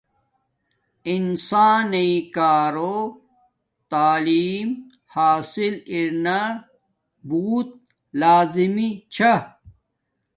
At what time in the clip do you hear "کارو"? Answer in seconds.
2.35-2.97